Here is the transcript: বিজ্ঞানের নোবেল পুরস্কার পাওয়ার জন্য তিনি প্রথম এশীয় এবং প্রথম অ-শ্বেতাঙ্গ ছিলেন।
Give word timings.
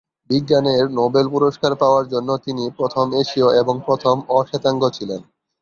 বিজ্ঞানের 0.29 0.83
নোবেল 0.91 1.25
পুরস্কার 1.29 1.71
পাওয়ার 1.75 2.05
জন্য 2.07 2.29
তিনি 2.37 2.63
প্রথম 2.77 3.05
এশীয় 3.21 3.47
এবং 3.61 3.75
প্রথম 3.85 4.15
অ-শ্বেতাঙ্গ 4.29 4.81
ছিলেন। 4.89 5.21